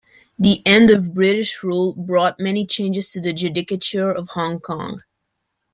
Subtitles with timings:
[0.39, 5.03] The end of British rule bought many changes to the judicature of Hong Kong.